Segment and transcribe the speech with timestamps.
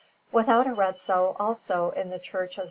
[0.01, 2.59] I.] Without Arezzo, also, in the Church of S.